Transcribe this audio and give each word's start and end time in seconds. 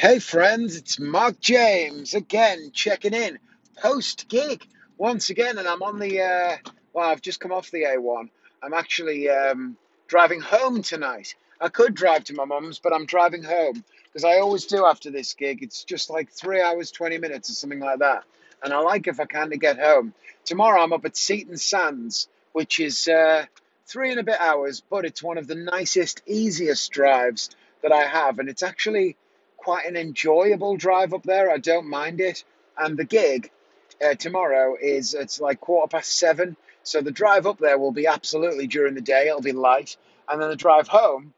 Hey 0.00 0.18
friends, 0.18 0.76
it's 0.76 0.98
Mark 0.98 1.40
James 1.40 2.14
again, 2.14 2.70
checking 2.72 3.12
in 3.12 3.38
post 3.76 4.28
gig 4.30 4.66
once 4.96 5.28
again, 5.28 5.58
and 5.58 5.68
I'm 5.68 5.82
on 5.82 5.98
the. 5.98 6.22
Uh, 6.22 6.56
well, 6.94 7.10
I've 7.10 7.20
just 7.20 7.38
come 7.38 7.52
off 7.52 7.70
the 7.70 7.82
A1. 7.82 8.30
I'm 8.62 8.72
actually 8.72 9.28
um, 9.28 9.76
driving 10.08 10.40
home 10.40 10.80
tonight. 10.80 11.34
I 11.60 11.68
could 11.68 11.94
drive 11.94 12.24
to 12.24 12.32
my 12.32 12.46
mum's, 12.46 12.78
but 12.78 12.94
I'm 12.94 13.04
driving 13.04 13.42
home 13.42 13.84
because 14.04 14.24
I 14.24 14.38
always 14.38 14.64
do 14.64 14.86
after 14.86 15.10
this 15.10 15.34
gig. 15.34 15.62
It's 15.62 15.84
just 15.84 16.08
like 16.08 16.30
three 16.32 16.62
hours, 16.62 16.90
20 16.92 17.18
minutes, 17.18 17.50
or 17.50 17.52
something 17.52 17.80
like 17.80 17.98
that, 17.98 18.24
and 18.64 18.72
I 18.72 18.78
like 18.78 19.06
if 19.06 19.20
I 19.20 19.26
can 19.26 19.50
to 19.50 19.58
get 19.58 19.78
home. 19.78 20.14
Tomorrow 20.46 20.82
I'm 20.82 20.94
up 20.94 21.04
at 21.04 21.14
Seaton 21.14 21.58
Sands, 21.58 22.26
which 22.52 22.80
is 22.80 23.06
uh, 23.06 23.44
three 23.84 24.12
and 24.12 24.20
a 24.20 24.24
bit 24.24 24.40
hours, 24.40 24.80
but 24.80 25.04
it's 25.04 25.22
one 25.22 25.36
of 25.36 25.46
the 25.46 25.56
nicest, 25.56 26.22
easiest 26.24 26.90
drives 26.90 27.50
that 27.82 27.92
I 27.92 28.04
have, 28.06 28.38
and 28.38 28.48
it's 28.48 28.62
actually 28.62 29.18
quite 29.70 29.86
an 29.86 29.96
enjoyable 29.96 30.76
drive 30.76 31.14
up 31.14 31.22
there. 31.22 31.48
I 31.48 31.58
don't 31.58 31.88
mind 31.88 32.20
it. 32.20 32.42
And 32.76 32.98
the 32.98 33.04
gig 33.04 33.52
uh, 34.04 34.14
tomorrow 34.14 34.74
is 34.74 35.14
it's 35.14 35.40
like 35.40 35.60
quarter 35.60 35.86
past 35.86 36.18
seven, 36.18 36.56
so 36.82 37.00
the 37.00 37.12
drive 37.12 37.46
up 37.46 37.58
there 37.60 37.78
will 37.78 37.92
be 37.92 38.08
absolutely 38.08 38.66
during 38.66 38.96
the 38.96 39.00
day. 39.00 39.28
It'll 39.28 39.40
be 39.40 39.52
light, 39.52 39.96
and 40.28 40.42
then 40.42 40.48
the 40.48 40.56
drive 40.56 40.88
home, 40.88 41.34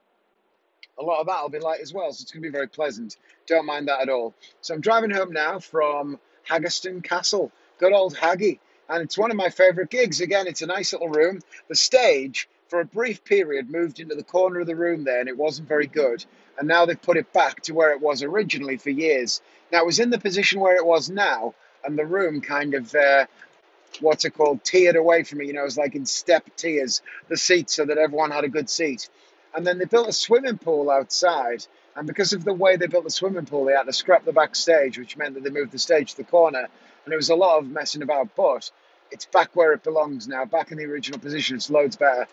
a 0.98 1.02
lot 1.02 1.20
of 1.20 1.26
that 1.26 1.42
will 1.42 1.50
be 1.50 1.58
light 1.58 1.80
as 1.82 1.92
well. 1.92 2.10
So 2.10 2.22
it's 2.22 2.32
going 2.32 2.42
to 2.42 2.48
be 2.48 2.52
very 2.52 2.68
pleasant. 2.68 3.18
Don't 3.46 3.66
mind 3.66 3.88
that 3.88 4.00
at 4.00 4.08
all. 4.08 4.32
So 4.62 4.72
I'm 4.72 4.80
driving 4.80 5.10
home 5.10 5.34
now 5.34 5.58
from 5.58 6.18
Haggerston 6.48 7.04
Castle, 7.04 7.52
good 7.76 7.92
old 7.92 8.14
Haggy, 8.16 8.60
and 8.88 9.02
it's 9.02 9.18
one 9.18 9.30
of 9.30 9.36
my 9.36 9.50
favourite 9.50 9.90
gigs. 9.90 10.22
Again, 10.22 10.46
it's 10.46 10.62
a 10.62 10.66
nice 10.66 10.94
little 10.94 11.10
room. 11.10 11.40
The 11.68 11.74
stage 11.74 12.48
for 12.72 12.80
a 12.80 12.86
brief 12.86 13.22
period 13.22 13.68
moved 13.68 14.00
into 14.00 14.14
the 14.14 14.24
corner 14.24 14.60
of 14.60 14.66
the 14.66 14.74
room 14.74 15.04
there 15.04 15.20
and 15.20 15.28
it 15.28 15.36
wasn't 15.36 15.68
very 15.68 15.86
good. 15.86 16.24
And 16.56 16.66
now 16.66 16.86
they've 16.86 17.02
put 17.02 17.18
it 17.18 17.30
back 17.30 17.60
to 17.64 17.74
where 17.74 17.92
it 17.92 18.00
was 18.00 18.22
originally 18.22 18.78
for 18.78 18.88
years. 18.88 19.42
Now 19.70 19.80
it 19.80 19.84
was 19.84 19.98
in 19.98 20.08
the 20.08 20.18
position 20.18 20.58
where 20.58 20.76
it 20.76 20.86
was 20.86 21.10
now, 21.10 21.54
and 21.84 21.98
the 21.98 22.06
room 22.06 22.40
kind 22.40 22.72
of, 22.72 22.94
uh, 22.94 23.26
what's 24.00 24.24
it 24.24 24.30
called, 24.30 24.64
tiered 24.64 24.96
away 24.96 25.22
from 25.22 25.40
me. 25.40 25.48
You 25.48 25.52
know, 25.52 25.60
it 25.60 25.64
was 25.64 25.76
like 25.76 25.94
in 25.94 26.06
step 26.06 26.48
tiers, 26.56 27.02
the 27.28 27.36
seats, 27.36 27.74
so 27.74 27.84
that 27.84 27.98
everyone 27.98 28.30
had 28.30 28.44
a 28.44 28.48
good 28.48 28.70
seat. 28.70 29.10
And 29.54 29.66
then 29.66 29.76
they 29.76 29.84
built 29.84 30.08
a 30.08 30.12
swimming 30.14 30.56
pool 30.56 30.90
outside. 30.90 31.66
And 31.94 32.06
because 32.06 32.32
of 32.32 32.42
the 32.42 32.54
way 32.54 32.76
they 32.76 32.86
built 32.86 33.04
the 33.04 33.10
swimming 33.10 33.44
pool, 33.44 33.66
they 33.66 33.74
had 33.74 33.82
to 33.82 33.92
scrap 33.92 34.24
the 34.24 34.32
backstage, 34.32 34.96
which 34.96 35.18
meant 35.18 35.34
that 35.34 35.44
they 35.44 35.50
moved 35.50 35.72
the 35.72 35.78
stage 35.78 36.12
to 36.12 36.16
the 36.16 36.24
corner. 36.24 36.66
And 37.04 37.12
it 37.12 37.16
was 37.16 37.28
a 37.28 37.36
lot 37.36 37.58
of 37.58 37.68
messing 37.68 38.00
about, 38.00 38.34
but 38.34 38.70
it's 39.10 39.26
back 39.26 39.54
where 39.54 39.74
it 39.74 39.82
belongs 39.82 40.26
now, 40.26 40.46
back 40.46 40.72
in 40.72 40.78
the 40.78 40.86
original 40.86 41.18
position. 41.18 41.56
It's 41.56 41.68
loads 41.68 41.96
better. 41.96 42.26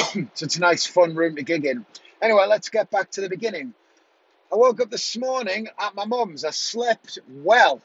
So 0.00 0.44
it's 0.44 0.56
a 0.56 0.60
nice, 0.60 0.86
fun 0.86 1.14
room 1.14 1.36
to 1.36 1.42
gig 1.42 1.64
in. 1.64 1.84
Anyway, 2.20 2.44
let's 2.48 2.68
get 2.68 2.90
back 2.90 3.10
to 3.12 3.20
the 3.20 3.28
beginning. 3.28 3.74
I 4.52 4.56
woke 4.56 4.80
up 4.80 4.90
this 4.90 5.16
morning 5.16 5.68
at 5.78 5.94
my 5.94 6.04
mum's. 6.04 6.44
I 6.44 6.50
slept 6.50 7.18
well. 7.28 7.80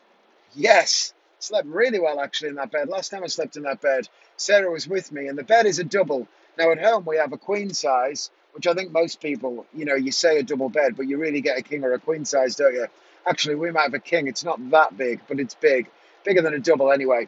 Yes, 0.56 1.14
slept 1.40 1.68
really 1.68 2.00
well 2.00 2.20
actually 2.20 2.50
in 2.50 2.56
that 2.56 2.72
bed. 2.72 2.88
Last 2.90 3.10
time 3.10 3.24
I 3.24 3.28
slept 3.28 3.58
in 3.58 3.64
that 3.64 3.82
bed, 3.82 4.08
Sarah 4.38 4.72
was 4.72 4.88
with 4.88 5.12
me, 5.12 5.28
and 5.28 5.38
the 5.38 5.44
bed 5.44 5.66
is 5.66 5.80
a 5.80 5.84
double. 5.84 6.28
Now 6.58 6.72
at 6.72 6.82
home 6.82 7.06
we 7.06 7.18
have 7.18 7.34
a 7.34 7.38
queen 7.38 7.74
size, 7.74 8.32
which 8.54 8.68
I 8.68 8.74
think 8.74 8.92
most 8.92 9.22
people, 9.22 9.66
you 9.74 9.86
know, 9.86 9.96
you 9.96 10.12
say 10.12 10.40
a 10.40 10.44
double 10.44 10.70
bed, 10.70 10.96
but 10.96 11.08
you 11.08 11.18
really 11.18 11.42
get 11.42 11.58
a 11.58 11.62
king 11.62 11.84
or 11.84 11.94
a 11.94 12.00
queen 12.00 12.26
size, 12.26 12.56
don't 12.56 12.74
you? 12.74 12.88
Actually, 13.26 13.56
we 13.56 13.72
might 13.72 13.84
have 13.84 13.94
a 13.94 14.00
king. 14.00 14.28
It's 14.28 14.44
not 14.44 14.70
that 14.72 14.98
big, 14.98 15.22
but 15.28 15.40
it's 15.40 15.56
big, 15.56 15.90
bigger 16.24 16.42
than 16.42 16.54
a 16.54 16.60
double 16.60 16.92
anyway. 16.92 17.28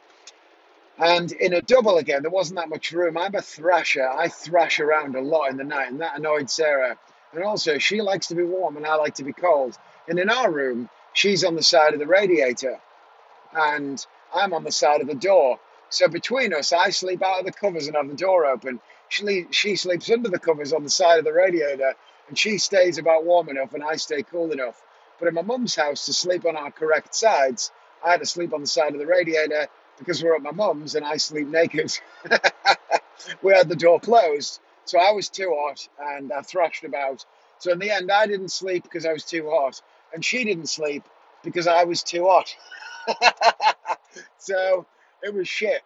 And 0.97 1.31
in 1.33 1.53
a 1.53 1.61
double 1.61 1.97
again, 1.97 2.21
there 2.21 2.31
wasn't 2.31 2.57
that 2.57 2.69
much 2.69 2.91
room. 2.91 3.17
I'm 3.17 3.35
a 3.35 3.41
thrasher. 3.41 4.07
I 4.07 4.29
thrash 4.29 4.79
around 4.79 5.15
a 5.15 5.21
lot 5.21 5.49
in 5.49 5.57
the 5.57 5.63
night, 5.63 5.91
and 5.91 5.99
that 6.01 6.17
annoyed 6.17 6.49
Sarah. 6.49 6.97
And 7.33 7.43
also, 7.43 7.77
she 7.77 8.01
likes 8.01 8.27
to 8.27 8.35
be 8.35 8.43
warm, 8.43 8.77
and 8.77 8.85
I 8.85 8.95
like 8.95 9.15
to 9.15 9.23
be 9.23 9.33
cold. 9.33 9.77
And 10.07 10.19
in 10.19 10.29
our 10.29 10.49
room, 10.49 10.89
she's 11.13 11.43
on 11.43 11.55
the 11.55 11.63
side 11.63 11.93
of 11.93 11.99
the 11.99 12.07
radiator, 12.07 12.79
and 13.53 14.05
I'm 14.33 14.53
on 14.53 14.63
the 14.63 14.71
side 14.71 15.01
of 15.01 15.07
the 15.07 15.15
door. 15.15 15.59
So 15.89 16.07
between 16.07 16.53
us, 16.53 16.71
I 16.71 16.91
sleep 16.91 17.21
out 17.21 17.39
of 17.39 17.45
the 17.45 17.51
covers 17.51 17.87
and 17.87 17.95
have 17.97 18.07
the 18.07 18.15
door 18.15 18.45
open. 18.45 18.79
She, 19.09 19.47
she 19.51 19.75
sleeps 19.75 20.09
under 20.09 20.29
the 20.29 20.39
covers 20.39 20.71
on 20.71 20.83
the 20.83 20.89
side 20.89 21.19
of 21.19 21.25
the 21.25 21.33
radiator, 21.33 21.93
and 22.29 22.37
she 22.37 22.57
stays 22.57 22.97
about 22.97 23.25
warm 23.25 23.49
enough, 23.49 23.73
and 23.73 23.83
I 23.83 23.97
stay 23.97 24.23
cool 24.23 24.51
enough. 24.51 24.81
But 25.19 25.27
in 25.27 25.33
my 25.33 25.41
mum's 25.41 25.75
house, 25.75 26.05
to 26.05 26.13
sleep 26.13 26.45
on 26.45 26.55
our 26.55 26.71
correct 26.71 27.13
sides, 27.15 27.71
I 28.03 28.11
had 28.11 28.21
to 28.21 28.25
sleep 28.25 28.53
on 28.53 28.61
the 28.61 28.67
side 28.67 28.93
of 28.93 28.99
the 28.99 29.05
radiator 29.05 29.67
because 29.97 30.23
we're 30.23 30.35
at 30.35 30.41
my 30.41 30.51
mum's 30.51 30.95
and 30.95 31.05
I 31.05 31.17
sleep 31.17 31.47
naked. 31.47 31.91
we 33.41 33.53
had 33.53 33.69
the 33.69 33.75
door 33.75 33.99
closed, 33.99 34.59
so 34.85 34.99
I 34.99 35.11
was 35.11 35.29
too 35.29 35.53
hot 35.57 35.87
and 35.99 36.31
I 36.31 36.41
thrashed 36.41 36.83
about. 36.83 37.25
So 37.59 37.71
in 37.71 37.79
the 37.79 37.91
end, 37.91 38.11
I 38.11 38.27
didn't 38.27 38.51
sleep 38.51 38.83
because 38.83 39.05
I 39.05 39.13
was 39.13 39.23
too 39.23 39.49
hot, 39.49 39.81
and 40.13 40.23
she 40.23 40.43
didn't 40.43 40.69
sleep 40.69 41.03
because 41.43 41.67
I 41.67 41.83
was 41.83 42.03
too 42.03 42.27
hot. 42.27 42.55
so 44.37 44.85
it 45.23 45.33
was 45.33 45.47
shit. 45.47 45.81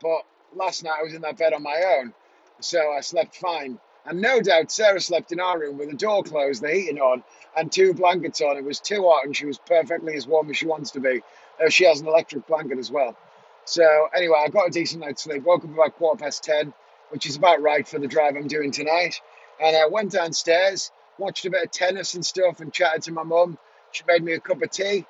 But 0.00 0.22
last 0.54 0.82
night 0.82 0.96
I 0.98 1.02
was 1.02 1.14
in 1.14 1.22
that 1.22 1.38
bed 1.38 1.52
on 1.52 1.62
my 1.62 1.98
own, 1.98 2.12
so 2.60 2.92
I 2.92 3.00
slept 3.00 3.36
fine. 3.36 3.78
And 4.06 4.20
no 4.20 4.40
doubt 4.40 4.70
Sarah 4.72 5.00
slept 5.00 5.32
in 5.32 5.40
our 5.40 5.58
room 5.58 5.78
with 5.78 5.90
the 5.90 5.96
door 5.96 6.22
closed, 6.22 6.62
the 6.62 6.70
heating 6.72 7.00
on, 7.00 7.22
and 7.56 7.70
two 7.70 7.92
blankets 7.92 8.40
on. 8.40 8.56
It 8.56 8.64
was 8.64 8.80
too 8.80 9.02
hot, 9.02 9.24
and 9.24 9.36
she 9.36 9.46
was 9.46 9.58
perfectly 9.58 10.14
as 10.14 10.26
warm 10.26 10.50
as 10.50 10.56
she 10.56 10.66
wants 10.66 10.92
to 10.92 11.00
be. 11.00 11.22
Uh, 11.62 11.68
she 11.68 11.84
has 11.84 12.00
an 12.00 12.08
electric 12.08 12.46
blanket 12.46 12.78
as 12.78 12.90
well. 12.90 13.16
So 13.64 14.08
anyway, 14.14 14.38
I 14.44 14.48
got 14.48 14.68
a 14.68 14.70
decent 14.70 15.02
night's 15.02 15.22
sleep. 15.22 15.44
Woke 15.44 15.64
up 15.64 15.72
about 15.72 15.96
quarter 15.96 16.24
past 16.24 16.42
ten, 16.42 16.72
which 17.10 17.26
is 17.26 17.36
about 17.36 17.60
right 17.62 17.86
for 17.86 17.98
the 17.98 18.08
drive 18.08 18.36
I'm 18.36 18.48
doing 18.48 18.72
tonight. 18.72 19.20
And 19.62 19.76
I 19.76 19.86
went 19.86 20.12
downstairs, 20.12 20.90
watched 21.18 21.44
a 21.44 21.50
bit 21.50 21.64
of 21.64 21.70
tennis 21.70 22.14
and 22.14 22.24
stuff, 22.24 22.60
and 22.60 22.72
chatted 22.72 23.02
to 23.02 23.12
my 23.12 23.22
mum. 23.22 23.58
She 23.92 24.02
made 24.08 24.24
me 24.24 24.32
a 24.32 24.40
cup 24.40 24.62
of 24.62 24.70
tea, 24.70 25.04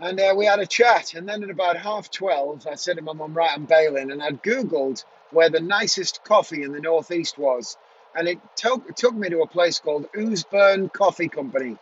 and 0.00 0.18
uh, 0.18 0.34
we 0.36 0.46
had 0.46 0.58
a 0.58 0.66
chat. 0.66 1.14
And 1.14 1.28
then 1.28 1.44
at 1.44 1.50
about 1.50 1.76
half 1.76 2.10
twelve, 2.10 2.66
I 2.66 2.74
said 2.74 2.96
to 2.96 3.02
my 3.02 3.12
mum, 3.12 3.32
"Right, 3.34 3.52
I'm 3.54 3.66
bailing," 3.66 4.10
and 4.10 4.22
I'd 4.22 4.42
googled 4.42 5.04
where 5.30 5.50
the 5.50 5.60
nicest 5.60 6.24
coffee 6.24 6.62
in 6.62 6.72
the 6.72 6.80
northeast 6.80 7.38
was, 7.38 7.76
and 8.14 8.28
it 8.28 8.38
took 8.56 8.94
took 8.96 9.14
me 9.14 9.28
to 9.28 9.42
a 9.42 9.46
place 9.46 9.78
called 9.78 10.10
Ouseburn 10.12 10.92
Coffee 10.92 11.28
Company. 11.28 11.76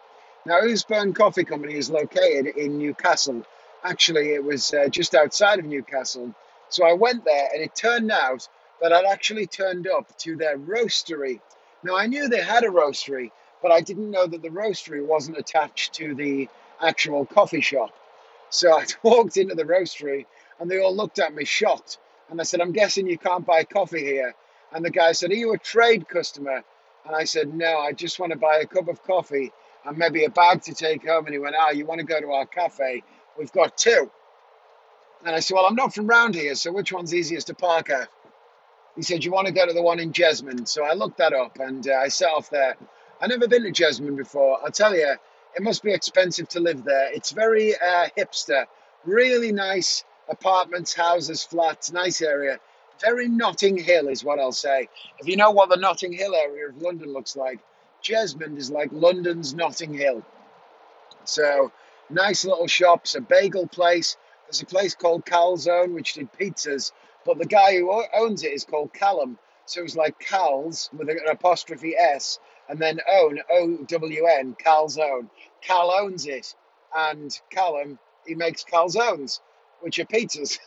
Now, 0.44 0.60
Ouseburn 0.60 1.14
Coffee 1.14 1.44
Company 1.44 1.74
is 1.74 1.90
located 1.90 2.46
in 2.56 2.78
Newcastle. 2.78 3.44
Actually, 3.84 4.32
it 4.34 4.42
was 4.42 4.72
uh, 4.72 4.88
just 4.88 5.14
outside 5.14 5.58
of 5.58 5.64
Newcastle. 5.64 6.34
So 6.68 6.86
I 6.86 6.92
went 6.92 7.24
there, 7.24 7.48
and 7.52 7.62
it 7.62 7.74
turned 7.74 8.10
out 8.10 8.48
that 8.80 8.92
I'd 8.92 9.04
actually 9.04 9.46
turned 9.46 9.86
up 9.86 10.16
to 10.18 10.36
their 10.36 10.58
roastery. 10.58 11.40
Now, 11.82 11.96
I 11.96 12.06
knew 12.06 12.28
they 12.28 12.42
had 12.42 12.64
a 12.64 12.68
roastery, 12.68 13.30
but 13.62 13.72
I 13.72 13.80
didn't 13.80 14.10
know 14.10 14.26
that 14.26 14.42
the 14.42 14.48
roastery 14.48 15.04
wasn't 15.04 15.38
attached 15.38 15.94
to 15.94 16.14
the 16.14 16.48
actual 16.80 17.26
coffee 17.26 17.60
shop. 17.60 17.90
So 18.50 18.72
I 18.78 18.86
walked 19.02 19.36
into 19.36 19.54
the 19.54 19.64
roastery, 19.64 20.26
and 20.60 20.70
they 20.70 20.80
all 20.80 20.94
looked 20.94 21.18
at 21.18 21.34
me 21.34 21.44
shocked. 21.44 21.98
And 22.30 22.40
I 22.40 22.44
said, 22.44 22.60
I'm 22.60 22.72
guessing 22.72 23.06
you 23.06 23.18
can't 23.18 23.46
buy 23.46 23.64
coffee 23.64 24.04
here. 24.04 24.34
And 24.72 24.84
the 24.84 24.90
guy 24.90 25.12
said, 25.12 25.30
Are 25.30 25.36
you 25.36 25.52
a 25.52 25.58
trade 25.58 26.08
customer? 26.08 26.62
And 27.06 27.16
I 27.16 27.24
said, 27.24 27.54
No, 27.54 27.78
I 27.78 27.92
just 27.92 28.18
want 28.18 28.32
to 28.32 28.38
buy 28.38 28.58
a 28.58 28.66
cup 28.66 28.88
of 28.88 29.02
coffee 29.02 29.52
and 29.84 29.96
maybe 29.96 30.24
a 30.24 30.30
bag 30.30 30.62
to 30.62 30.74
take 30.74 31.06
home. 31.06 31.26
And 31.26 31.32
he 31.32 31.38
went, 31.38 31.56
Ah, 31.58 31.68
oh, 31.68 31.72
you 31.72 31.86
want 31.86 32.00
to 32.00 32.06
go 32.06 32.20
to 32.20 32.32
our 32.32 32.46
cafe? 32.46 33.02
We've 33.38 33.52
got 33.52 33.78
two. 33.78 34.10
And 35.24 35.34
I 35.34 35.40
said, 35.40 35.54
Well, 35.54 35.66
I'm 35.66 35.74
not 35.74 35.94
from 35.94 36.06
round 36.06 36.34
here, 36.34 36.54
so 36.54 36.72
which 36.72 36.92
one's 36.92 37.14
easiest 37.14 37.46
to 37.48 37.54
park 37.54 37.90
at? 37.90 38.08
He 38.94 39.02
said, 39.02 39.24
You 39.24 39.32
want 39.32 39.46
to 39.46 39.52
go 39.52 39.66
to 39.66 39.72
the 39.72 39.82
one 39.82 40.00
in 40.00 40.12
Jesmond? 40.12 40.68
So 40.68 40.84
I 40.84 40.92
looked 40.92 41.18
that 41.18 41.32
up 41.32 41.58
and 41.58 41.86
uh, 41.88 41.94
I 41.94 42.08
set 42.08 42.30
off 42.30 42.50
there. 42.50 42.76
I've 43.20 43.30
never 43.30 43.48
been 43.48 43.64
to 43.64 43.72
Jesmond 43.72 44.16
before. 44.16 44.58
I'll 44.62 44.70
tell 44.70 44.94
you, 44.94 45.14
it 45.56 45.62
must 45.62 45.82
be 45.82 45.92
expensive 45.92 46.48
to 46.50 46.60
live 46.60 46.84
there. 46.84 47.12
It's 47.12 47.30
very 47.30 47.74
uh, 47.74 48.08
hipster, 48.16 48.66
really 49.04 49.50
nice 49.50 50.04
apartments, 50.28 50.94
houses, 50.94 51.42
flats, 51.42 51.92
nice 51.92 52.22
area. 52.22 52.58
Very 53.00 53.28
Notting 53.28 53.76
Hill 53.76 54.08
is 54.08 54.24
what 54.24 54.38
I'll 54.38 54.52
say. 54.52 54.88
If 55.18 55.28
you 55.28 55.36
know 55.36 55.50
what 55.50 55.68
the 55.68 55.76
Notting 55.76 56.12
Hill 56.12 56.34
area 56.34 56.68
of 56.68 56.82
London 56.82 57.12
looks 57.12 57.36
like, 57.36 57.60
Jesmond 58.02 58.58
is 58.58 58.70
like 58.70 58.90
London's 58.92 59.54
Notting 59.54 59.94
Hill. 59.94 60.24
So 61.24 61.72
nice 62.10 62.44
little 62.44 62.66
shops, 62.66 63.14
a 63.14 63.20
bagel 63.20 63.66
place. 63.66 64.16
There's 64.46 64.62
a 64.62 64.66
place 64.66 64.94
called 64.94 65.24
Calzone 65.24 65.92
which 65.92 66.14
did 66.14 66.32
pizzas, 66.32 66.92
but 67.24 67.38
the 67.38 67.46
guy 67.46 67.76
who 67.76 68.04
owns 68.14 68.42
it 68.42 68.52
is 68.52 68.64
called 68.64 68.92
Callum. 68.92 69.38
So 69.66 69.82
it's 69.82 69.96
like 69.96 70.18
Cal's 70.18 70.88
with 70.96 71.10
an 71.10 71.20
apostrophe 71.28 71.94
S 71.96 72.38
and 72.68 72.78
then 72.78 73.00
own 73.10 73.40
O 73.50 73.76
W 73.86 74.26
N 74.26 74.56
Calzone. 74.62 75.28
Cal 75.60 75.90
owns 75.90 76.26
it, 76.26 76.54
and 76.96 77.38
Callum 77.50 77.98
he 78.26 78.34
makes 78.34 78.64
calzones, 78.64 79.40
which 79.80 79.98
are 79.98 80.04
pizzas. 80.04 80.58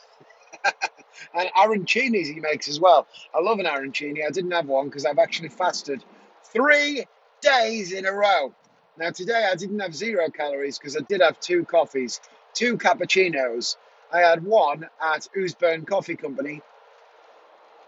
and 1.33 1.49
arancinis 1.57 2.33
he 2.33 2.39
makes 2.39 2.67
as 2.67 2.79
well. 2.79 3.07
I 3.33 3.39
love 3.39 3.59
an 3.59 3.65
arancini. 3.65 4.25
I 4.25 4.31
didn't 4.31 4.51
have 4.51 4.67
one 4.67 4.87
because 4.87 5.05
I've 5.05 5.19
actually 5.19 5.49
fasted 5.49 6.03
three 6.45 7.05
days 7.41 7.91
in 7.91 8.05
a 8.05 8.11
row. 8.11 8.53
Now, 8.97 9.09
today 9.11 9.47
I 9.51 9.55
didn't 9.55 9.79
have 9.79 9.95
zero 9.95 10.29
calories 10.29 10.77
because 10.77 10.97
I 10.97 11.01
did 11.01 11.21
have 11.21 11.39
two 11.39 11.65
coffees, 11.65 12.19
two 12.53 12.77
cappuccinos. 12.77 13.77
I 14.13 14.19
had 14.19 14.43
one 14.43 14.87
at 15.01 15.27
Ouseburn 15.37 15.87
Coffee 15.87 16.15
Company 16.15 16.61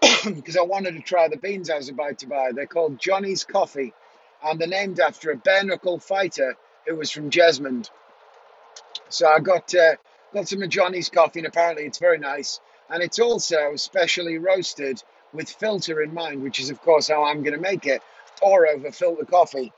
because 0.24 0.56
I 0.58 0.62
wanted 0.62 0.94
to 0.94 1.02
try 1.02 1.28
the 1.28 1.38
beans 1.38 1.70
I 1.70 1.78
was 1.78 1.90
about 1.90 2.20
to 2.20 2.28
buy. 2.28 2.52
They're 2.54 2.66
called 2.66 3.00
Johnny's 3.00 3.44
Coffee 3.44 3.94
and 4.44 4.60
they're 4.60 4.68
named 4.68 5.00
after 5.00 5.32
a 5.32 5.38
bare 5.38 5.64
knuckle 5.64 6.00
fighter 6.00 6.56
who 6.88 6.96
was 6.96 7.12
from 7.12 7.30
Jesmond. 7.30 7.90
So 9.10 9.28
I 9.28 9.40
got 9.40 9.74
uh, 9.76 9.96
got 10.34 10.48
some 10.48 10.62
of 10.62 10.70
Johnny's 10.70 11.10
coffee, 11.10 11.40
and 11.40 11.48
apparently 11.48 11.86
it's 11.86 12.00
very 12.00 12.18
nice. 12.18 12.60
And 12.90 13.02
it's 13.02 13.20
also 13.20 13.76
specially 13.76 14.38
roasted 14.38 15.02
with 15.32 15.50
filter 15.50 16.02
in 16.02 16.14
mind, 16.14 16.44
which 16.44 16.60
is 16.60 16.70
of 16.70 16.82
course 16.82 17.08
how 17.08 17.24
I'm 17.24 17.44
going 17.44 17.56
to 17.56 17.62
make 17.62 17.86
it. 17.86 18.02
Pour 18.40 18.68
over 18.68 18.92
filter 18.92 19.26
coffee. 19.26 19.72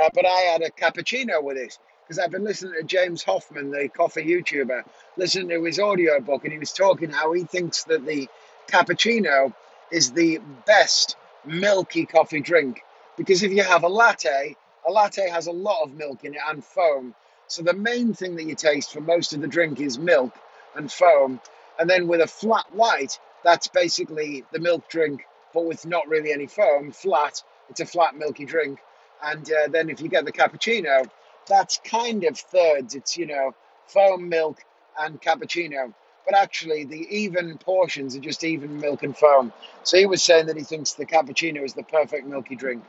Uh, 0.00 0.08
but 0.14 0.24
I 0.26 0.40
had 0.52 0.62
a 0.62 0.70
cappuccino 0.70 1.42
with 1.42 1.56
it 1.56 1.78
because 2.02 2.18
I've 2.18 2.30
been 2.30 2.44
listening 2.44 2.74
to 2.74 2.82
James 2.82 3.22
Hoffmann, 3.22 3.70
the 3.70 3.88
coffee 3.88 4.24
YouTuber, 4.24 4.82
listening 5.16 5.48
to 5.48 5.64
his 5.64 5.78
audio 5.78 6.20
book, 6.20 6.44
and 6.44 6.52
he 6.52 6.58
was 6.58 6.72
talking 6.72 7.10
how 7.10 7.32
he 7.32 7.44
thinks 7.44 7.84
that 7.84 8.06
the 8.06 8.28
cappuccino 8.68 9.54
is 9.90 10.12
the 10.12 10.38
best 10.66 11.16
milky 11.44 12.06
coffee 12.06 12.40
drink 12.40 12.82
because 13.16 13.42
if 13.42 13.52
you 13.52 13.62
have 13.62 13.84
a 13.84 13.88
latte, 13.88 14.56
a 14.86 14.90
latte 14.90 15.28
has 15.28 15.46
a 15.46 15.52
lot 15.52 15.82
of 15.82 15.94
milk 15.94 16.24
in 16.24 16.34
it 16.34 16.40
and 16.48 16.64
foam. 16.64 17.14
So 17.52 17.60
the 17.62 17.74
main 17.74 18.14
thing 18.14 18.36
that 18.36 18.44
you 18.44 18.54
taste 18.54 18.94
for 18.94 19.02
most 19.02 19.34
of 19.34 19.42
the 19.42 19.46
drink 19.46 19.78
is 19.78 19.98
milk 19.98 20.32
and 20.74 20.90
foam. 20.90 21.38
And 21.78 21.90
then 21.90 22.08
with 22.08 22.22
a 22.22 22.26
flat 22.26 22.64
white, 22.72 23.18
that's 23.44 23.68
basically 23.68 24.42
the 24.52 24.58
milk 24.58 24.88
drink, 24.88 25.26
but 25.52 25.66
with 25.66 25.84
not 25.84 26.08
really 26.08 26.32
any 26.32 26.46
foam, 26.46 26.92
flat. 26.92 27.42
It's 27.68 27.80
a 27.80 27.84
flat 27.84 28.16
milky 28.16 28.46
drink. 28.46 28.78
And 29.22 29.46
uh, 29.52 29.68
then 29.68 29.90
if 29.90 30.00
you 30.00 30.08
get 30.08 30.24
the 30.24 30.32
cappuccino, 30.32 31.06
that's 31.46 31.78
kind 31.84 32.24
of 32.24 32.38
thirds. 32.38 32.94
It's, 32.94 33.18
you 33.18 33.26
know, 33.26 33.54
foam, 33.86 34.30
milk, 34.30 34.58
and 34.98 35.20
cappuccino. 35.20 35.92
But 36.24 36.34
actually, 36.34 36.84
the 36.84 37.06
even 37.14 37.58
portions 37.58 38.16
are 38.16 38.20
just 38.20 38.44
even 38.44 38.80
milk 38.80 39.02
and 39.02 39.14
foam. 39.14 39.52
So 39.82 39.98
he 39.98 40.06
was 40.06 40.22
saying 40.22 40.46
that 40.46 40.56
he 40.56 40.64
thinks 40.64 40.94
the 40.94 41.04
cappuccino 41.04 41.62
is 41.62 41.74
the 41.74 41.82
perfect 41.82 42.26
milky 42.26 42.56
drink. 42.56 42.82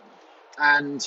And 0.57 1.06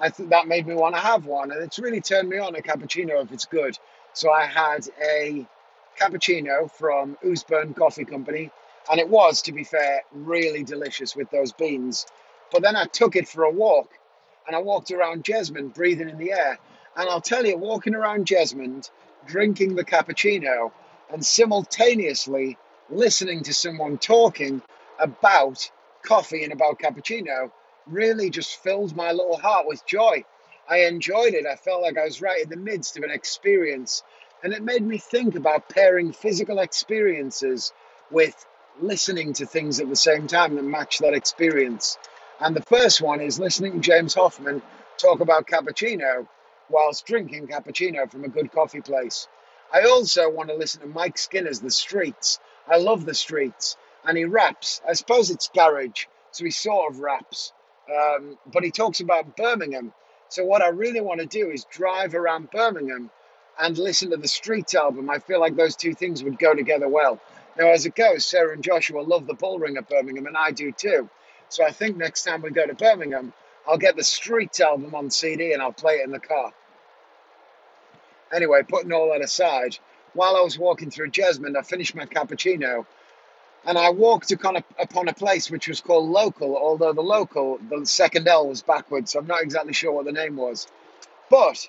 I 0.00 0.10
think 0.10 0.30
that 0.30 0.46
made 0.46 0.66
me 0.66 0.74
want 0.74 0.94
to 0.94 1.00
have 1.00 1.26
one. 1.26 1.50
And 1.50 1.62
it's 1.62 1.78
really 1.78 2.00
turned 2.00 2.28
me 2.28 2.38
on 2.38 2.54
a 2.54 2.62
cappuccino 2.62 3.22
if 3.22 3.32
it's 3.32 3.46
good. 3.46 3.78
So 4.12 4.30
I 4.30 4.44
had 4.44 4.88
a 5.02 5.46
cappuccino 5.98 6.70
from 6.70 7.16
Ouseburn 7.24 7.74
Coffee 7.74 8.04
Company. 8.04 8.50
And 8.90 9.00
it 9.00 9.08
was, 9.08 9.42
to 9.42 9.52
be 9.52 9.64
fair, 9.64 10.02
really 10.12 10.62
delicious 10.64 11.14
with 11.14 11.30
those 11.30 11.52
beans. 11.52 12.06
But 12.52 12.62
then 12.62 12.76
I 12.76 12.84
took 12.84 13.16
it 13.16 13.28
for 13.28 13.44
a 13.44 13.50
walk 13.50 13.90
and 14.46 14.56
I 14.56 14.60
walked 14.60 14.90
around 14.90 15.24
Jesmond 15.24 15.74
breathing 15.74 16.08
in 16.08 16.16
the 16.18 16.32
air. 16.32 16.58
And 16.96 17.08
I'll 17.08 17.20
tell 17.20 17.44
you, 17.44 17.56
walking 17.56 17.94
around 17.94 18.26
Jesmond, 18.26 18.90
drinking 19.26 19.76
the 19.76 19.84
cappuccino, 19.84 20.72
and 21.12 21.24
simultaneously 21.24 22.56
listening 22.90 23.42
to 23.44 23.54
someone 23.54 23.98
talking 23.98 24.62
about 24.98 25.70
coffee 26.02 26.44
and 26.44 26.52
about 26.52 26.78
cappuccino 26.78 27.50
really 27.90 28.30
just 28.30 28.62
filled 28.62 28.94
my 28.94 29.12
little 29.12 29.36
heart 29.36 29.66
with 29.66 29.86
joy. 29.86 30.24
I 30.68 30.80
enjoyed 30.80 31.34
it. 31.34 31.46
I 31.46 31.56
felt 31.56 31.82
like 31.82 31.96
I 31.96 32.04
was 32.04 32.20
right 32.20 32.42
in 32.42 32.50
the 32.50 32.56
midst 32.56 32.96
of 32.96 33.02
an 33.02 33.10
experience. 33.10 34.02
And 34.42 34.52
it 34.52 34.62
made 34.62 34.82
me 34.82 34.98
think 34.98 35.34
about 35.34 35.68
pairing 35.68 36.12
physical 36.12 36.58
experiences 36.58 37.72
with 38.10 38.46
listening 38.80 39.32
to 39.34 39.46
things 39.46 39.80
at 39.80 39.88
the 39.88 39.96
same 39.96 40.26
time 40.26 40.54
that 40.54 40.62
match 40.62 40.98
that 40.98 41.14
experience. 41.14 41.98
And 42.40 42.54
the 42.54 42.62
first 42.62 43.00
one 43.00 43.20
is 43.20 43.40
listening 43.40 43.72
to 43.72 43.80
James 43.80 44.14
Hoffmann 44.14 44.62
talk 44.96 45.20
about 45.20 45.46
cappuccino 45.46 46.26
whilst 46.68 47.06
drinking 47.06 47.48
cappuccino 47.48 48.10
from 48.10 48.24
a 48.24 48.28
good 48.28 48.52
coffee 48.52 48.80
place. 48.80 49.26
I 49.72 49.82
also 49.82 50.30
want 50.30 50.48
to 50.50 50.54
listen 50.54 50.80
to 50.82 50.86
Mike 50.86 51.18
Skinner's 51.18 51.60
The 51.60 51.70
Streets. 51.70 52.38
I 52.66 52.76
love 52.76 53.04
The 53.04 53.14
Streets. 53.14 53.76
And 54.04 54.16
he 54.16 54.24
raps. 54.24 54.80
I 54.88 54.92
suppose 54.92 55.30
it's 55.30 55.48
garage, 55.48 56.06
so 56.30 56.44
he 56.44 56.50
sort 56.50 56.92
of 56.92 57.00
raps. 57.00 57.52
Um, 57.90 58.38
but 58.52 58.64
he 58.64 58.70
talks 58.70 59.00
about 59.00 59.36
Birmingham. 59.36 59.92
So 60.28 60.44
what 60.44 60.62
I 60.62 60.68
really 60.68 61.00
want 61.00 61.20
to 61.20 61.26
do 61.26 61.50
is 61.50 61.64
drive 61.64 62.14
around 62.14 62.50
Birmingham 62.50 63.10
and 63.58 63.78
listen 63.78 64.10
to 64.10 64.16
the 64.16 64.28
Streets 64.28 64.74
album. 64.74 65.08
I 65.08 65.18
feel 65.18 65.40
like 65.40 65.56
those 65.56 65.74
two 65.74 65.94
things 65.94 66.22
would 66.22 66.38
go 66.38 66.54
together 66.54 66.88
well. 66.88 67.20
Now, 67.56 67.68
as 67.68 67.86
it 67.86 67.94
goes, 67.94 68.24
Sarah 68.26 68.52
and 68.52 68.62
Joshua 68.62 69.00
love 69.00 69.26
the 69.26 69.34
bull 69.34 69.58
ring 69.58 69.78
of 69.78 69.88
Birmingham, 69.88 70.26
and 70.26 70.36
I 70.36 70.52
do 70.52 70.70
too. 70.70 71.08
So 71.48 71.64
I 71.64 71.72
think 71.72 71.96
next 71.96 72.24
time 72.24 72.42
we 72.42 72.50
go 72.50 72.66
to 72.66 72.74
Birmingham, 72.74 73.32
I'll 73.66 73.78
get 73.78 73.96
the 73.96 74.04
Streets 74.04 74.60
album 74.60 74.94
on 74.94 75.10
CD 75.10 75.52
and 75.52 75.62
I'll 75.62 75.72
play 75.72 75.96
it 75.96 76.04
in 76.04 76.12
the 76.12 76.20
car. 76.20 76.52
Anyway, 78.32 78.62
putting 78.68 78.92
all 78.92 79.10
that 79.10 79.24
aside, 79.24 79.78
while 80.12 80.36
I 80.36 80.40
was 80.40 80.58
walking 80.58 80.90
through 80.90 81.10
Jesmond, 81.10 81.56
I 81.56 81.62
finished 81.62 81.94
my 81.94 82.04
cappuccino 82.04 82.86
and 83.68 83.76
I 83.76 83.90
walked 83.90 84.32
upon 84.32 84.56
a, 84.56 84.64
upon 84.78 85.08
a 85.08 85.12
place 85.12 85.50
which 85.50 85.68
was 85.68 85.82
called 85.82 86.08
Local, 86.08 86.56
although 86.56 86.94
the 86.94 87.02
local, 87.02 87.58
the 87.68 87.84
second 87.84 88.26
L 88.26 88.48
was 88.48 88.62
backwards, 88.62 89.12
so 89.12 89.18
I'm 89.18 89.26
not 89.26 89.42
exactly 89.42 89.74
sure 89.74 89.92
what 89.92 90.06
the 90.06 90.12
name 90.12 90.36
was. 90.36 90.66
But 91.28 91.68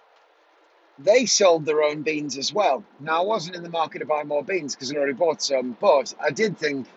they 0.97 1.25
sold 1.25 1.65
their 1.65 1.83
own 1.83 2.03
beans 2.03 2.37
as 2.37 2.53
well. 2.53 2.85
Now, 3.01 3.21
I 3.21 3.25
wasn't 3.25 3.57
in 3.57 3.63
the 3.63 3.69
market 3.69 3.99
to 3.99 4.05
buy 4.05 4.23
more 4.23 4.45
beans 4.45 4.73
because 4.73 4.89
I'd 4.89 4.97
already 4.97 5.11
bought 5.11 5.41
some, 5.41 5.75
but 5.81 6.15
I 6.23 6.29
did 6.29 6.57
think, 6.57 6.87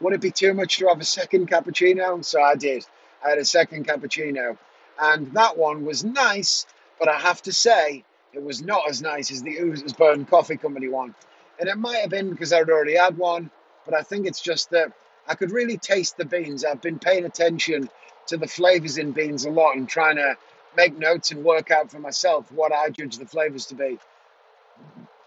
would 0.00 0.12
it 0.12 0.20
be 0.20 0.30
too 0.30 0.54
much 0.54 0.78
to 0.78 0.86
have 0.86 1.00
a 1.00 1.04
second 1.04 1.50
cappuccino? 1.50 2.24
So 2.24 2.40
I 2.40 2.54
did. 2.54 2.86
I 3.26 3.30
had 3.30 3.38
a 3.38 3.44
second 3.44 3.88
cappuccino, 3.88 4.56
and 5.00 5.32
that 5.32 5.58
one 5.58 5.84
was 5.84 6.04
nice, 6.04 6.64
but 7.00 7.08
I 7.08 7.18
have 7.18 7.42
to 7.42 7.52
say, 7.52 8.04
it 8.32 8.42
was 8.44 8.62
not 8.62 8.88
as 8.88 9.02
nice 9.02 9.32
as 9.32 9.42
the 9.42 9.56
Ouseburn 9.56 10.28
Coffee 10.28 10.58
Company 10.58 10.86
one. 10.86 11.16
And 11.58 11.68
it 11.68 11.76
might 11.76 12.02
have 12.02 12.10
been 12.10 12.30
because 12.30 12.52
I'd 12.52 12.70
already 12.70 12.94
had 12.94 13.18
one, 13.18 13.50
but 13.88 13.98
I 13.98 14.02
think 14.02 14.26
it's 14.26 14.42
just 14.42 14.70
that 14.70 14.92
I 15.26 15.34
could 15.34 15.50
really 15.50 15.78
taste 15.78 16.18
the 16.18 16.26
beans. 16.26 16.62
I've 16.62 16.82
been 16.82 16.98
paying 16.98 17.24
attention 17.24 17.88
to 18.26 18.36
the 18.36 18.46
flavors 18.46 18.98
in 18.98 19.12
beans 19.12 19.46
a 19.46 19.50
lot 19.50 19.76
and 19.76 19.88
trying 19.88 20.16
to 20.16 20.36
make 20.76 20.98
notes 20.98 21.30
and 21.30 21.42
work 21.42 21.70
out 21.70 21.90
for 21.90 21.98
myself 21.98 22.52
what 22.52 22.70
I 22.70 22.90
judge 22.90 23.16
the 23.16 23.24
flavors 23.24 23.64
to 23.66 23.74
be. 23.74 23.98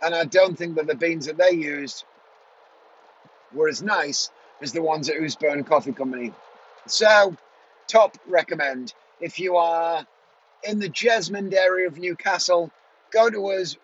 And 0.03 0.13
I 0.13 0.25
don't 0.25 0.55
think 0.55 0.75
that 0.75 0.85
the 0.85 0.93
beans 0.93 1.25
that 1.25 1.37
they 1.37 1.51
used 1.51 2.05
were 3.51 3.67
as 3.67 3.81
nice 3.81 4.29
as 4.61 4.73
the 4.73 4.81
ones 4.83 5.09
at 5.09 5.15
Ouseburn 5.15 5.65
Coffee 5.65 5.91
Company. 5.91 6.31
So, 6.85 7.35
top 7.87 8.15
recommend. 8.27 8.93
If 9.19 9.39
you 9.39 9.57
are 9.57 10.05
in 10.63 10.77
the 10.77 10.89
Jesmond 10.89 11.53
area 11.53 11.87
of 11.87 11.97
Newcastle, 11.97 12.69
go 13.11 13.27
to 13.27 13.47
us, 13.47 13.75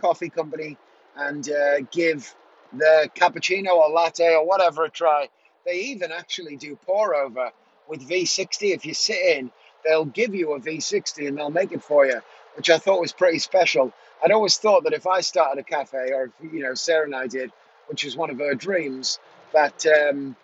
Coffee 0.00 0.30
Company, 0.30 0.76
and 1.16 1.48
uh, 1.48 1.80
give 1.92 2.34
the 2.72 3.10
cappuccino 3.14 3.74
or 3.74 3.90
latte 3.90 4.34
or 4.34 4.46
whatever 4.46 4.84
a 4.84 4.90
try. 4.90 5.28
They 5.66 5.80
even 5.80 6.12
actually 6.12 6.56
do 6.56 6.76
pour 6.76 7.14
over 7.14 7.50
with 7.88 8.08
V60. 8.08 8.74
If 8.74 8.86
you 8.86 8.94
sit 8.94 9.18
in, 9.36 9.50
they'll 9.84 10.04
give 10.04 10.34
you 10.34 10.54
a 10.54 10.60
V60 10.60 11.28
and 11.28 11.36
they'll 11.36 11.50
make 11.50 11.72
it 11.72 11.82
for 11.82 12.06
you, 12.06 12.20
which 12.56 12.70
I 12.70 12.78
thought 12.78 13.00
was 13.00 13.12
pretty 13.12 13.38
special. 13.38 13.92
I'd 14.22 14.32
always 14.32 14.56
thought 14.56 14.84
that 14.84 14.92
if 14.92 15.06
I 15.06 15.20
started 15.20 15.60
a 15.60 15.64
cafe, 15.64 16.12
or 16.12 16.24
if, 16.24 16.52
you 16.52 16.62
know 16.62 16.74
Sarah 16.74 17.04
and 17.04 17.14
I 17.14 17.26
did, 17.26 17.52
which 17.88 18.04
was 18.04 18.16
one 18.16 18.30
of 18.30 18.38
her 18.38 18.54
dreams, 18.54 19.18
that 19.52 19.84
um, 19.86 20.36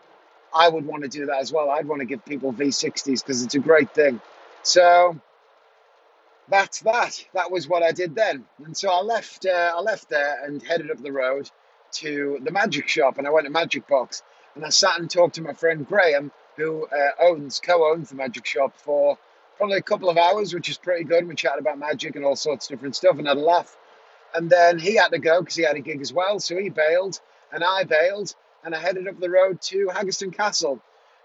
I 0.54 0.68
would 0.68 0.86
want 0.86 1.02
to 1.02 1.08
do 1.08 1.26
that 1.26 1.38
as 1.38 1.52
well. 1.52 1.70
I'd 1.70 1.86
want 1.86 2.00
to 2.00 2.06
give 2.06 2.24
people 2.24 2.52
V60s 2.52 3.22
because 3.22 3.44
it's 3.44 3.54
a 3.54 3.60
great 3.60 3.90
thing. 3.90 4.20
So 4.62 5.18
that's 6.48 6.80
that. 6.80 7.24
That 7.34 7.50
was 7.50 7.68
what 7.68 7.82
I 7.82 7.92
did 7.92 8.14
then. 8.14 8.44
And 8.64 8.76
so 8.76 8.90
I 8.90 9.00
left. 9.02 9.46
Uh, 9.46 9.72
I 9.76 9.80
left 9.80 10.08
there 10.08 10.44
and 10.44 10.62
headed 10.62 10.90
up 10.90 10.98
the 10.98 11.12
road 11.12 11.50
to 12.00 12.38
the 12.42 12.50
magic 12.50 12.88
shop, 12.88 13.18
and 13.18 13.26
I 13.26 13.30
went 13.30 13.46
to 13.46 13.52
Magic 13.52 13.86
Box, 13.86 14.22
and 14.54 14.64
I 14.64 14.70
sat 14.70 14.98
and 14.98 15.10
talked 15.10 15.36
to 15.36 15.42
my 15.42 15.52
friend 15.52 15.86
Graham, 15.86 16.32
who 16.56 16.86
uh, 16.86 17.10
owns 17.20 17.60
co-owns 17.60 18.10
the 18.10 18.16
magic 18.16 18.46
shop 18.46 18.74
for 18.76 19.18
probably 19.56 19.78
a 19.78 19.82
couple 19.82 20.08
of 20.08 20.16
hours, 20.16 20.54
which 20.54 20.68
is 20.68 20.78
pretty 20.78 21.04
good. 21.04 21.26
We 21.26 21.34
chatted 21.34 21.60
about 21.60 21.78
magic 21.78 22.16
and 22.16 22.24
all 22.24 22.36
sorts 22.36 22.66
of 22.66 22.70
different 22.70 22.96
stuff, 22.96 23.18
and 23.18 23.26
had 23.26 23.36
a 23.36 23.40
laugh. 23.40 23.76
And 24.34 24.50
then 24.50 24.78
he 24.78 24.96
had 24.96 25.08
to 25.08 25.18
go 25.18 25.40
because 25.40 25.56
he 25.56 25.62
had 25.62 25.76
a 25.76 25.80
gig 25.80 26.00
as 26.00 26.12
well, 26.12 26.40
so 26.40 26.56
he 26.56 26.68
bailed, 26.68 27.20
and 27.52 27.64
I 27.64 27.84
bailed, 27.84 28.34
and 28.64 28.74
I 28.74 28.78
headed 28.78 29.08
up 29.08 29.18
the 29.18 29.30
road 29.30 29.60
to 29.62 29.86
Haggerston 29.86 30.34
Castle. 30.34 30.80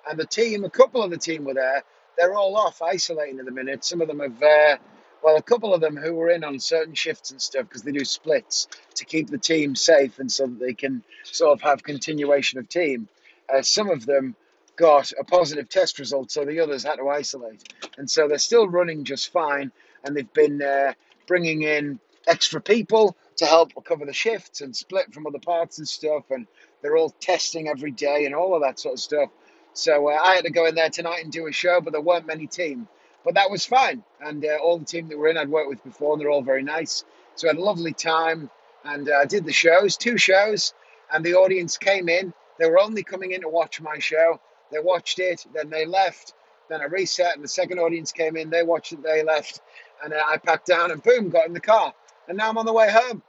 And 0.10 0.18
the 0.20 0.26
team, 0.26 0.64
a 0.64 0.70
couple 0.70 1.04
of 1.04 1.12
the 1.12 1.18
team 1.18 1.44
were 1.44 1.54
there. 1.54 1.84
They're 2.18 2.34
all 2.34 2.56
off 2.56 2.82
isolating 2.82 3.40
at 3.40 3.46
the 3.46 3.52
minute. 3.52 3.84
Some 3.84 4.02
of 4.02 4.08
them 4.08 4.20
have 4.20 4.42
uh, 4.42 4.78
well, 5.24 5.38
a 5.38 5.42
couple 5.42 5.74
of 5.74 5.82
them 5.82 5.98
who 5.98 6.14
were 6.14 6.30
in 6.30 6.44
on 6.44 6.60
certain 6.60 6.96
shifts 6.96 7.32
and 7.32 7.42
stuff 7.42 7.68
because 7.68 7.84
they 7.84 7.92
do 7.92 8.06
splits 8.06 8.68
to 8.96 9.06
keep 9.06 9.30
the 9.30 9.38
team 9.38 9.76
safe 9.76 10.20
and 10.20 10.32
so 10.32 10.48
that 10.48 10.60
they 10.60 10.74
can 10.74 11.04
sort 11.24 11.54
of 11.54 11.62
have 11.62 11.84
continuation 11.84 12.60
of 12.60 12.68
team. 12.68 13.08
Uh, 13.54 13.62
some 13.62 13.90
of 13.90 14.06
them 14.06 14.36
got 14.76 15.12
a 15.20 15.24
positive 15.24 15.70
test 15.70 16.00
result, 16.00 16.32
so 16.32 16.46
the 16.46 16.60
others 16.60 16.84
had 16.84 16.96
to 16.96 17.10
isolate. 17.10 17.62
And 17.98 18.10
so 18.10 18.28
they're 18.28 18.40
still 18.40 18.68
running 18.68 19.04
just 19.04 19.32
fine, 19.32 19.72
and 20.04 20.16
they've 20.16 20.34
been 20.34 20.62
uh, 20.62 20.94
bringing 21.28 21.62
in 21.62 22.00
extra 22.28 22.62
people 22.62 23.16
to 23.38 23.46
help 23.46 23.72
recover 23.76 24.06
the 24.06 24.14
shifts 24.14 24.62
and 24.62 24.76
split 24.76 25.14
from 25.14 25.28
other 25.28 25.40
parts 25.40 25.78
and 25.78 25.88
stuff. 25.88 26.24
And 26.32 26.48
they're 26.82 26.98
all 26.98 27.10
testing 27.20 27.68
every 27.68 27.92
day 27.92 28.26
and 28.26 28.34
all 28.34 28.56
of 28.56 28.62
that 28.62 28.80
sort 28.80 28.94
of 28.94 29.00
stuff. 29.00 29.30
So 29.74 30.10
uh, 30.10 30.20
I 30.22 30.36
had 30.36 30.46
to 30.46 30.52
go 30.52 30.66
in 30.66 30.76
there 30.76 30.90
tonight 30.90 31.24
and 31.24 31.32
do 31.32 31.48
a 31.48 31.52
show, 31.52 31.80
but 31.82 31.94
there 31.94 32.02
weren't 32.02 32.28
many 32.28 32.48
team. 32.48 32.88
But 33.24 33.36
that 33.36 33.52
was 33.52 33.66
fine. 33.66 34.04
And 34.20 34.44
uh, 34.44 34.58
all 34.64 34.80
the 34.80 34.86
team 34.86 35.10
that 35.10 35.18
were 35.18 35.28
in, 35.28 35.38
I'd 35.38 35.50
worked 35.50 35.70
with 35.70 35.84
before, 35.84 36.14
and 36.14 36.22
they're 36.22 36.32
all 36.32 36.42
very 36.42 36.64
nice. 36.64 37.04
So 37.36 37.48
I 37.48 37.52
had 37.52 37.58
a 37.58 37.64
lovely 37.64 37.94
time. 37.94 38.50
And 38.84 39.10
uh, 39.10 39.18
I 39.18 39.26
did 39.26 39.46
the 39.46 39.54
shows, 39.54 39.96
two 39.96 40.18
shows, 40.18 40.74
and 41.14 41.24
the 41.24 41.36
audience 41.36 41.78
came 41.78 42.10
in. 42.10 42.34
They 42.58 42.68
were 42.70 42.80
only 42.80 43.04
coming 43.04 43.32
in 43.32 43.42
to 43.42 43.50
watch 43.50 43.80
my 43.80 44.00
show. 44.00 44.40
They 44.72 44.80
watched 44.80 45.20
it, 45.20 45.46
then 45.54 45.70
they 45.70 45.86
left. 45.86 46.34
Then 46.70 46.82
I 46.82 46.86
reset, 46.86 47.36
and 47.36 47.44
the 47.44 47.50
second 47.50 47.80
audience 47.80 48.12
came 48.12 48.38
in. 48.38 48.50
They 48.50 48.64
watched 48.64 48.94
it, 48.94 49.04
they 49.04 49.24
left. 49.24 49.62
And 50.04 50.14
uh, 50.14 50.24
I 50.28 50.38
packed 50.38 50.68
down 50.68 50.92
and 50.92 51.04
boom, 51.04 51.30
got 51.30 51.48
in 51.48 51.54
the 51.54 51.60
car. 51.60 51.94
And 52.28 52.38
now 52.38 52.50
I'm 52.50 52.58
on 52.58 52.66
the 52.66 52.74
way 52.74 52.90
home. 52.90 53.22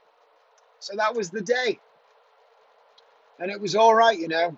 So 0.79 0.97
that 0.97 1.15
was 1.15 1.31
the 1.31 1.43
day. 1.43 1.79
And 3.39 3.51
it 3.51 3.61
was 3.61 3.75
all 3.75 3.95
right, 3.95 4.19
you 4.19 4.29
know. 4.29 4.57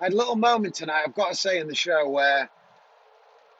I 0.00 0.04
had 0.04 0.12
a 0.12 0.16
little 0.16 0.36
moment 0.36 0.74
tonight, 0.74 1.02
I've 1.06 1.14
got 1.14 1.30
to 1.30 1.34
say, 1.36 1.60
in 1.60 1.68
the 1.68 1.74
show 1.74 2.08
where, 2.08 2.50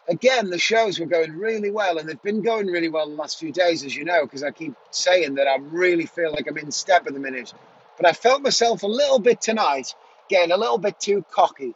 again, 0.08 0.50
the 0.50 0.58
shows 0.58 0.99
were 0.99 1.06
going 1.06 1.32
really 1.32 1.70
well. 1.70 1.99
And 1.99 2.08
they've 2.08 2.23
been 2.23 2.42
going 2.42 2.66
really 2.66 2.88
well 2.88 3.08
the 3.08 3.14
last 3.14 3.38
few 3.38 3.52
days, 3.52 3.84
as 3.84 3.96
you 3.96 4.04
know, 4.04 4.25
because 4.25 4.42
I 4.42 4.50
keep 4.50 4.75
saying 4.90 5.34
that 5.34 5.49
I 5.49 5.56
really 5.56 6.06
feel 6.06 6.32
like 6.32 6.49
I'm 6.49 6.58
in 6.58 6.70
step 6.70 7.06
at 7.06 7.14
the 7.14 7.20
minute. 7.20 7.52
But 7.96 8.06
I 8.06 8.12
felt 8.12 8.42
myself 8.42 8.82
a 8.82 8.88
little 8.88 9.18
bit 9.18 9.40
tonight 9.40 9.94
getting 10.28 10.52
a 10.52 10.56
little 10.56 10.78
bit 10.78 10.99
too 10.99 11.25
cocky. 11.30 11.75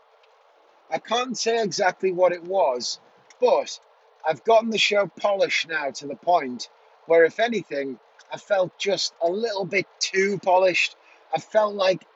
I 0.91 0.99
can't 0.99 1.37
say 1.37 1.63
exactly 1.63 2.13
what 2.13 2.33
it 2.33 2.43
was, 2.43 2.99
but 3.41 3.79
I've 4.27 4.43
gotten 4.45 4.71
the 4.71 4.79
show 4.79 5.07
polished 5.07 5.69
now 5.69 5.91
to 5.91 6.07
the 6.07 6.17
point 6.17 6.71
where, 7.07 7.25
if 7.25 7.39
anything, 7.39 7.99
I 8.33 8.39
felt 8.39 8.77
just 8.79 9.15
a 9.23 9.31
little 9.31 9.65
bit 9.65 9.87
too 10.01 10.39
polished. 10.39 10.97
I 11.35 11.39
felt 11.39 11.75
like 11.75 12.07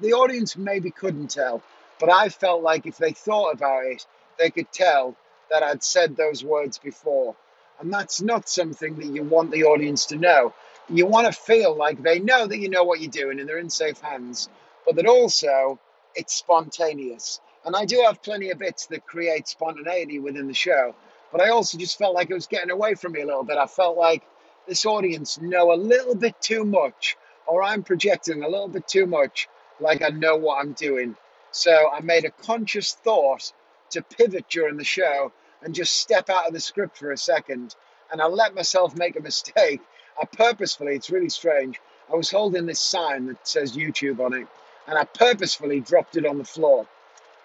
the 0.00 0.12
audience 0.12 0.56
maybe 0.56 0.90
couldn't 0.90 1.28
tell, 1.28 1.62
but 2.00 2.10
I 2.10 2.28
felt 2.28 2.62
like 2.62 2.86
if 2.86 2.98
they 2.98 3.12
thought 3.12 3.54
about 3.54 3.84
it, 3.86 4.06
they 4.38 4.50
could 4.50 4.70
tell 4.72 5.16
that 5.50 5.62
I'd 5.62 5.82
said 5.82 6.16
those 6.16 6.44
words 6.44 6.78
before. 6.78 7.36
And 7.80 7.92
that's 7.92 8.22
not 8.22 8.48
something 8.48 8.96
that 8.96 9.06
you 9.06 9.22
want 9.22 9.50
the 9.50 9.64
audience 9.64 10.06
to 10.06 10.16
know. 10.16 10.54
You 10.88 11.06
want 11.06 11.26
to 11.26 11.32
feel 11.32 11.76
like 11.76 12.02
they 12.02 12.20
know 12.20 12.46
that 12.46 12.58
you 12.58 12.68
know 12.68 12.84
what 12.84 13.00
you're 13.00 13.10
doing 13.10 13.40
and 13.40 13.48
they're 13.48 13.58
in 13.58 13.70
safe 13.70 14.00
hands, 14.00 14.48
but 14.84 14.96
that 14.96 15.06
also 15.06 15.78
it's 16.14 16.34
spontaneous. 16.34 17.40
And 17.64 17.74
I 17.74 17.84
do 17.84 18.02
have 18.06 18.22
plenty 18.22 18.50
of 18.50 18.58
bits 18.58 18.86
that 18.86 19.06
create 19.06 19.48
spontaneity 19.48 20.20
within 20.20 20.46
the 20.46 20.54
show, 20.54 20.94
but 21.32 21.40
I 21.40 21.50
also 21.50 21.76
just 21.76 21.98
felt 21.98 22.14
like 22.14 22.30
it 22.30 22.34
was 22.34 22.46
getting 22.46 22.70
away 22.70 22.94
from 22.94 23.12
me 23.12 23.22
a 23.22 23.26
little 23.26 23.42
bit. 23.42 23.58
I 23.58 23.66
felt 23.66 23.96
like 23.96 24.22
this 24.66 24.86
audience 24.86 25.40
know 25.40 25.72
a 25.72 25.74
little 25.74 26.14
bit 26.14 26.40
too 26.40 26.64
much, 26.64 27.16
or 27.46 27.62
I'm 27.62 27.82
projecting 27.82 28.42
a 28.42 28.48
little 28.48 28.68
bit 28.68 28.86
too 28.86 29.06
much, 29.06 29.48
like 29.80 30.02
I 30.02 30.08
know 30.08 30.36
what 30.36 30.60
I'm 30.60 30.72
doing. 30.72 31.16
So 31.50 31.90
I 31.92 32.00
made 32.00 32.24
a 32.24 32.30
conscious 32.30 32.94
thought 32.94 33.52
to 33.96 34.16
pivot 34.16 34.48
during 34.48 34.76
the 34.76 34.84
show 34.84 35.32
and 35.62 35.74
just 35.74 35.94
step 35.94 36.30
out 36.30 36.46
of 36.46 36.52
the 36.52 36.60
script 36.60 36.96
for 36.96 37.12
a 37.12 37.18
second. 37.18 37.74
And 38.12 38.22
I 38.22 38.26
let 38.26 38.54
myself 38.54 38.96
make 38.96 39.16
a 39.16 39.22
mistake. 39.22 39.80
I 40.20 40.24
purposefully, 40.24 40.94
it's 40.94 41.10
really 41.10 41.28
strange. 41.28 41.80
I 42.10 42.16
was 42.16 42.30
holding 42.30 42.66
this 42.66 42.80
sign 42.80 43.26
that 43.26 43.46
says 43.46 43.76
YouTube 43.76 44.20
on 44.20 44.32
it, 44.32 44.46
and 44.86 44.96
I 44.96 45.04
purposefully 45.04 45.80
dropped 45.80 46.16
it 46.16 46.24
on 46.24 46.38
the 46.38 46.44
floor 46.44 46.86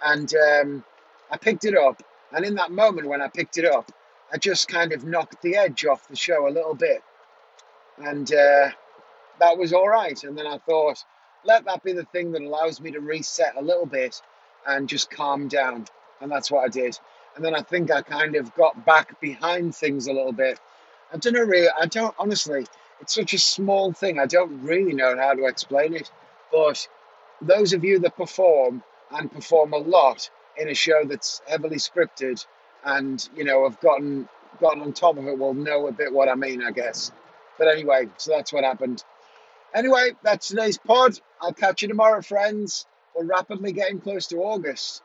and 0.04 0.34
um, 0.36 0.84
I 1.30 1.38
picked 1.38 1.66
it 1.66 1.78
up. 1.78 2.02
And 2.32 2.46
in 2.46 2.56
that 2.56 2.72
moment 2.72 3.08
when 3.08 3.22
I 3.22 3.28
picked 3.28 3.58
it 3.58 3.66
up, 3.66 3.92
I 4.32 4.38
just 4.38 4.68
kind 4.68 4.94
of 4.94 5.04
knocked 5.04 5.42
the 5.42 5.58
edge 5.58 5.86
off 5.86 6.08
the 6.08 6.16
show 6.16 6.48
a 6.48 6.52
little 6.52 6.74
bit, 6.74 7.04
and 7.98 8.32
uh, 8.32 8.70
that 9.40 9.58
was 9.58 9.74
all 9.74 9.90
right. 9.90 10.24
And 10.24 10.38
then 10.38 10.48
I 10.48 10.58
thought, 10.60 11.04
let 11.44 11.66
that 11.66 11.84
be 11.84 11.92
the 11.92 12.06
thing 12.06 12.32
that 12.32 12.42
allows 12.42 12.80
me 12.80 12.92
to 12.92 13.02
reset 13.02 13.56
a 13.58 13.62
little 13.62 13.86
bit 13.86 14.22
and 14.66 14.88
just 14.88 15.10
calm 15.10 15.50
down. 15.50 15.86
And 16.22 16.32
that's 16.32 16.52
what 16.52 16.64
I 16.64 16.68
did. 16.68 16.98
And 17.36 17.44
then 17.44 17.56
I 17.56 17.62
think 17.62 17.92
I 17.92 18.02
kind 18.02 18.36
of 18.36 18.54
got 18.56 18.86
back 18.86 19.20
behind 19.20 19.76
things 19.76 20.08
a 20.08 20.14
little 20.14 20.34
bit. 20.34 20.60
I 21.14 21.18
don't 21.18 21.34
know 21.34 21.42
really. 21.44 21.68
I 21.80 21.86
don't 21.86 22.16
honestly. 22.20 22.66
It's 23.00 23.16
such 23.16 23.34
a 23.34 23.40
small 23.40 23.94
thing. 23.94 24.20
I 24.20 24.28
don't 24.28 24.62
really 24.62 24.94
know 24.94 25.18
how 25.18 25.34
to 25.34 25.46
explain 25.46 25.96
it. 25.96 26.12
But 26.52 26.88
those 27.42 27.74
of 27.74 27.84
you 27.84 28.00
that 28.00 28.16
perform 28.16 28.84
and 29.10 29.32
perform 29.32 29.74
a 29.74 29.78
lot 29.78 30.30
in 30.58 30.70
a 30.70 30.76
show 30.76 31.04
that's 31.06 31.42
heavily 31.48 31.78
scripted 31.78 32.46
and 32.84 33.28
you 33.36 33.44
know 33.44 33.64
have 33.64 33.80
gotten 33.80 34.28
gotten 34.60 34.82
on 34.82 34.94
top 34.94 35.18
of 35.18 35.26
it 35.28 35.38
will 35.38 35.54
know 35.54 35.88
a 35.88 35.92
bit 35.92 36.14
what 36.14 36.30
I 36.30 36.36
mean, 36.36 36.62
I 36.62 36.72
guess. 36.72 37.12
But 37.58 37.68
anyway, 37.68 38.10
so 38.18 38.32
that's 38.32 38.54
what 38.54 38.64
happened. 38.64 39.04
Anyway, 39.74 40.12
that's 40.24 40.50
today's 40.50 40.78
pod. 40.78 41.20
I'll 41.42 41.54
catch 41.54 41.82
you 41.82 41.88
tomorrow, 41.88 42.22
friends. 42.22 42.86
We're 43.16 43.26
rapidly 43.26 43.72
getting 43.72 44.00
close 44.00 44.28
to 44.28 44.38
August. 44.38 45.02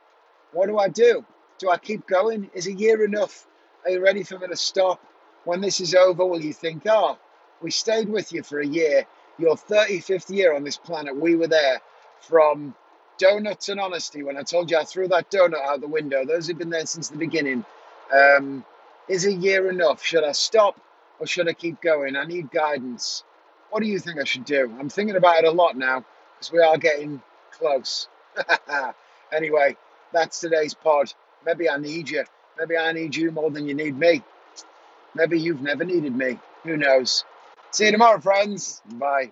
What 0.57 0.69
do 0.69 0.79
I 0.79 0.87
do? 0.87 1.23
Do 1.59 1.69
I 1.69 1.77
keep 1.77 2.07
going? 2.07 2.49
Is 2.55 2.65
a 2.65 2.73
year 2.73 3.05
enough? 3.05 3.45
Are 3.85 3.91
you 3.91 4.03
ready 4.03 4.23
for 4.23 4.39
me 4.39 4.47
to 4.47 4.55
stop? 4.55 4.99
When 5.43 5.61
this 5.61 5.79
is 5.79 5.93
over, 5.93 6.25
will 6.25 6.41
you 6.41 6.51
think, 6.51 6.81
oh, 6.87 7.19
we 7.61 7.69
stayed 7.69 8.09
with 8.09 8.33
you 8.33 8.41
for 8.41 8.59
a 8.59 8.65
year, 8.65 9.05
your 9.37 9.55
35th 9.55 10.35
year 10.35 10.55
on 10.55 10.63
this 10.63 10.75
planet, 10.75 11.15
we 11.15 11.35
were 11.35 11.45
there 11.45 11.79
from 12.21 12.73
donuts 13.19 13.69
and 13.69 13.79
honesty 13.79 14.23
when 14.23 14.35
I 14.35 14.41
told 14.41 14.71
you 14.71 14.79
I 14.79 14.83
threw 14.83 15.07
that 15.09 15.29
donut 15.29 15.63
out 15.63 15.79
the 15.79 15.87
window. 15.87 16.25
Those 16.25 16.47
have 16.47 16.57
been 16.57 16.71
there 16.71 16.87
since 16.87 17.09
the 17.09 17.17
beginning. 17.17 17.63
Um, 18.11 18.65
is 19.07 19.27
a 19.27 19.33
year 19.33 19.69
enough? 19.69 20.03
Should 20.03 20.23
I 20.23 20.31
stop 20.31 20.81
or 21.19 21.27
should 21.27 21.47
I 21.47 21.53
keep 21.53 21.81
going? 21.81 22.15
I 22.15 22.25
need 22.25 22.49
guidance. 22.49 23.23
What 23.69 23.83
do 23.83 23.87
you 23.87 23.99
think 23.99 24.19
I 24.19 24.23
should 24.23 24.45
do? 24.45 24.75
I'm 24.79 24.89
thinking 24.89 25.17
about 25.17 25.43
it 25.43 25.45
a 25.45 25.51
lot 25.51 25.77
now 25.77 26.03
because 26.33 26.51
we 26.51 26.61
are 26.61 26.79
getting 26.79 27.21
close. 27.51 28.07
anyway, 29.31 29.77
that's 30.17 30.39
today's 30.39 30.73
pod. 30.73 31.13
Maybe 31.45 31.69
I 31.69 31.77
need 31.77 32.09
you. 32.09 32.23
Maybe 32.57 32.75
I 32.75 32.91
need 32.91 33.15
you 33.15 33.31
more 33.31 33.51
than 33.51 33.67
you 33.67 33.75
need 33.75 33.97
me. 33.97 34.23
Maybe 35.13 35.39
you've 35.39 35.61
never 35.61 35.85
needed 35.85 36.15
me. 36.15 36.39
Who 36.63 36.75
knows? 36.75 37.23
See 37.71 37.85
you 37.85 37.91
tomorrow, 37.91 38.19
friends. 38.19 38.81
Bye. 38.93 39.31